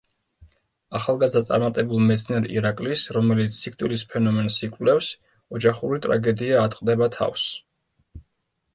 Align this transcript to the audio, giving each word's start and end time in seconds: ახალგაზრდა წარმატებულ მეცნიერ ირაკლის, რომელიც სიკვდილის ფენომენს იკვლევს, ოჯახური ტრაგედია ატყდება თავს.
ახალგაზრდა 0.99 1.43
წარმატებულ 1.49 2.01
მეცნიერ 2.13 2.47
ირაკლის, 2.55 3.05
რომელიც 3.19 3.59
სიკვდილის 3.59 4.07
ფენომენს 4.15 4.59
იკვლევს, 4.71 5.13
ოჯახური 5.61 6.05
ტრაგედია 6.09 6.67
ატყდება 6.69 7.15
თავს. 7.23 7.51